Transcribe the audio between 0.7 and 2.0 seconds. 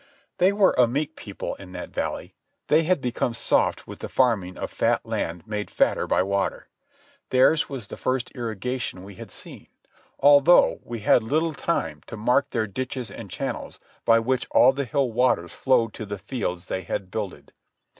a meek people in that